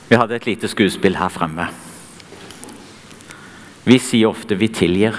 Vi 0.08 0.18
hadde 0.20 0.36
et 0.36 0.46
lite 0.46 0.70
skuespill 0.70 1.18
her 1.18 1.32
fremme. 1.32 1.66
Vi 3.84 3.98
sier 3.98 4.30
ofte 4.30 4.54
'vi 4.54 4.68
tilgir', 4.68 5.18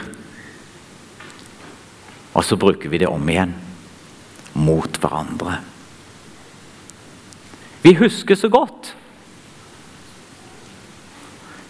og 2.33 2.43
så 2.43 2.55
bruker 2.57 2.89
vi 2.89 2.97
det 2.97 3.07
om 3.07 3.29
igjen. 3.29 3.53
Mot 4.53 4.97
hverandre. 4.97 5.59
Vi 7.83 7.93
husker 7.93 8.35
så 8.35 8.49
godt. 8.49 8.95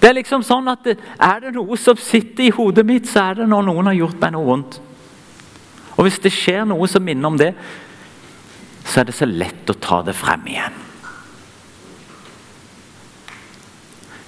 Det 0.06 0.12
er 0.12 0.20
liksom 0.20 0.44
sånn 0.46 0.68
at 0.70 0.84
det, 0.86 1.00
Er 1.18 1.40
det 1.42 1.56
noe 1.56 1.74
som 1.82 1.98
sitter 1.98 2.46
i 2.46 2.52
hodet 2.54 2.84
mitt, 2.86 3.08
så 3.10 3.32
er 3.32 3.40
det 3.40 3.48
når 3.50 3.64
noen 3.66 3.88
har 3.90 3.96
gjort 3.98 4.20
meg 4.22 4.36
noe 4.36 4.46
vondt. 4.46 4.78
Og 5.96 6.06
hvis 6.06 6.20
det 6.22 6.30
skjer 6.30 6.68
noe 6.70 6.86
som 6.92 7.02
minner 7.02 7.32
om 7.32 7.40
det, 7.42 7.56
så 8.86 9.02
er 9.02 9.10
det 9.10 9.16
så 9.18 9.26
lett 9.26 9.74
å 9.74 9.78
ta 9.82 10.04
det 10.06 10.14
frem 10.14 10.46
igjen. 10.52 10.78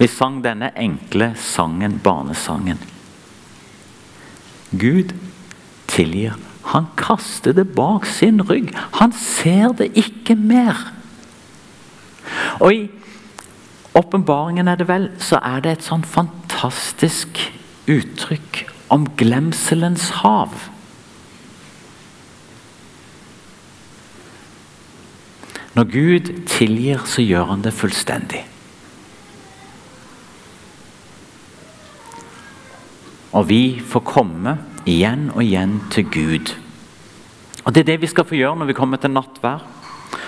Vi 0.02 0.10
sang 0.10 0.42
denne 0.42 0.72
enkle 0.74 1.30
sangen, 1.38 2.02
barnesangen. 2.02 2.82
Gud 4.74 5.14
tilgir. 5.94 6.42
Han 6.74 6.90
kaster 6.98 7.54
det 7.54 7.70
bak 7.78 8.10
sin 8.10 8.42
rygg. 8.50 8.74
Han 8.98 9.14
ser 9.14 9.78
det 9.78 9.92
ikke 9.94 10.34
mer. 10.42 10.88
Og 12.66 12.74
i 12.74 12.86
åpenbaringen 13.98 14.68
er 14.68 14.80
det 14.80 14.88
vel, 14.90 15.10
så 15.20 15.40
er 15.44 15.62
det 15.66 15.78
et 15.78 15.86
sånn 15.86 16.06
fantastisk 16.06 17.40
uttrykk 17.90 18.64
om 18.94 19.08
glemselens 19.20 20.10
hav. 20.22 20.54
Når 25.78 25.90
Gud 25.94 26.30
tilgir, 26.50 27.04
så 27.06 27.22
gjør 27.22 27.52
han 27.52 27.66
det 27.66 27.76
fullstendig. 27.78 28.42
Og 33.38 33.46
vi 33.52 33.78
får 33.86 34.06
komme 34.08 34.56
igjen 34.90 35.28
og 35.36 35.44
igjen 35.44 35.78
til 35.94 36.08
Gud. 36.10 36.56
Og 37.66 37.76
Det 37.76 37.84
er 37.84 37.92
det 37.92 38.02
vi 38.02 38.10
skal 38.10 38.26
få 38.26 38.38
gjøre 38.40 38.58
når 38.58 38.72
vi 38.72 38.78
kommer 38.78 38.98
til 38.98 39.12
nattvær. 39.12 39.62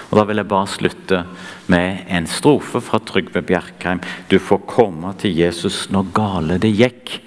Og 0.10 0.18
Da 0.18 0.26
vil 0.26 0.42
jeg 0.42 0.50
bare 0.50 0.68
slutte 0.68 1.24
med 1.70 2.06
en 2.10 2.28
strofe 2.28 2.82
fra 2.82 3.00
Trygve 3.06 3.44
Bjerkheim. 3.46 4.02
Du 4.30 4.40
får 4.42 4.66
komme 4.70 5.14
til 5.22 5.38
Jesus 5.38 5.88
når 5.94 6.14
gale 6.18 6.58
det 6.58 6.74
gikk. 6.74 7.20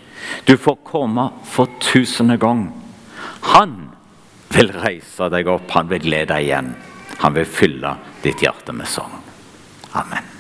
Du 0.47 0.57
får 0.57 0.81
komme 0.87 1.29
for 1.47 1.71
tusende 1.83 2.39
gang. 2.43 2.67
Han 3.55 3.77
vil 4.53 4.73
reise 4.83 5.31
deg 5.33 5.49
opp, 5.49 5.71
han 5.71 5.89
vil 5.91 6.03
glede 6.03 6.35
deg 6.35 6.51
igjen. 6.51 6.75
Han 7.23 7.39
vil 7.39 7.47
fylle 7.47 7.97
ditt 8.23 8.43
hjerte 8.43 8.75
med 8.75 8.91
sang. 8.91 9.15
Amen. 9.95 10.32